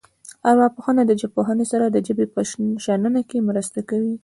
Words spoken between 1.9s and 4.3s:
ژبې په شننه کې مرسته کوي